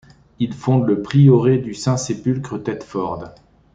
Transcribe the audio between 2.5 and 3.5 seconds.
de Thetford.